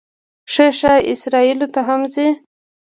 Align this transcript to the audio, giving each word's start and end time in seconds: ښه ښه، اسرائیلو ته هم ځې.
ښه 0.53 0.67
ښه، 0.79 0.93
اسرائیلو 1.11 1.67
ته 1.73 1.81
هم 1.87 2.01
ځې. 2.13 2.27